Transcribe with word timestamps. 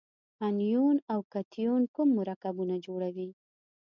انیون 0.47 0.95
او 1.13 1.19
کتیون 1.33 1.83
کوم 1.95 2.07
مرکبونه 2.17 2.75
جوړوي؟ 2.85 3.29